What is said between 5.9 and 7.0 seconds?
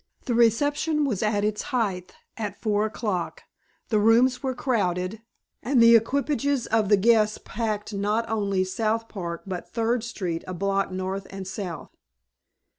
equipages of the